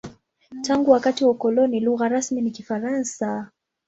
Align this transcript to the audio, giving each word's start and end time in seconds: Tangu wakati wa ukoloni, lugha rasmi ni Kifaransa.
Tangu 0.63 0.91
wakati 0.91 1.23
wa 1.25 1.31
ukoloni, 1.31 1.79
lugha 1.79 2.09
rasmi 2.09 2.41
ni 2.41 2.51
Kifaransa. 2.51 3.49